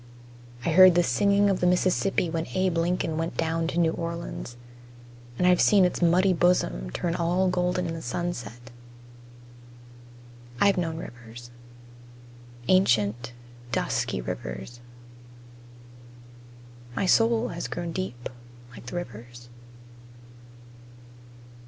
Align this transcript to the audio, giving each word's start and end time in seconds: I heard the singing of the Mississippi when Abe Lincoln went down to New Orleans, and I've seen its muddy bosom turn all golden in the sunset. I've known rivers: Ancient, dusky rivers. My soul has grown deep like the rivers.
I 0.65 0.71
heard 0.71 0.95
the 0.95 1.03
singing 1.03 1.47
of 1.47 1.59
the 1.59 1.67
Mississippi 1.67 2.27
when 2.27 2.47
Abe 2.55 2.75
Lincoln 2.79 3.17
went 3.19 3.37
down 3.37 3.67
to 3.67 3.77
New 3.77 3.91
Orleans, 3.91 4.57
and 5.37 5.45
I've 5.45 5.61
seen 5.61 5.85
its 5.85 6.01
muddy 6.01 6.33
bosom 6.33 6.89
turn 6.89 7.13
all 7.13 7.49
golden 7.49 7.85
in 7.85 7.93
the 7.93 8.01
sunset. 8.01 8.71
I've 10.59 10.75
known 10.75 10.97
rivers: 10.97 11.51
Ancient, 12.67 13.33
dusky 13.71 14.21
rivers. 14.21 14.79
My 16.95 17.05
soul 17.05 17.49
has 17.49 17.67
grown 17.67 17.91
deep 17.91 18.27
like 18.71 18.87
the 18.87 18.95
rivers. 18.95 19.49